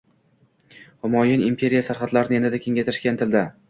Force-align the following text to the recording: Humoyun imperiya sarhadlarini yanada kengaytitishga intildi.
Humoyun 1.03 1.45
imperiya 1.51 1.85
sarhadlarini 1.91 2.41
yanada 2.41 2.65
kengaytitishga 2.69 3.17
intildi. 3.17 3.51